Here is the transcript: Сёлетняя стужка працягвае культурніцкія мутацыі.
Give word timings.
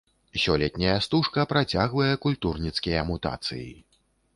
Сёлетняя 0.43 0.95
стужка 1.07 1.45
працягвае 1.53 2.11
культурніцкія 2.27 3.09
мутацыі. 3.15 3.69